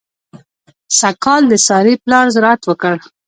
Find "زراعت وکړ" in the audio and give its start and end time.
2.35-2.93